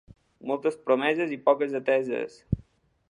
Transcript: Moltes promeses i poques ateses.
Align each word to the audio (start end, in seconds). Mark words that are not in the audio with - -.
Moltes 0.51 0.79
promeses 0.87 1.35
i 1.35 1.39
poques 1.51 1.77
ateses. 1.81 2.41